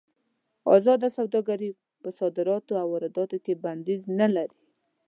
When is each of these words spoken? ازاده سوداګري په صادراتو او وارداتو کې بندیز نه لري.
ازاده 0.75 1.09
سوداګري 1.17 1.69
په 2.01 2.09
صادراتو 2.19 2.73
او 2.81 2.87
وارداتو 2.93 3.37
کې 3.45 3.53
بندیز 3.63 4.01
نه 4.19 4.27
لري. 4.35 4.59